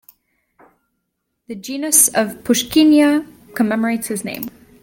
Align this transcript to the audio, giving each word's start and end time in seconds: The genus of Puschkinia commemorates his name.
The 1.45 1.53
genus 1.53 2.07
of 2.07 2.41
Puschkinia 2.43 3.23
commemorates 3.53 4.07
his 4.07 4.25
name. 4.25 4.49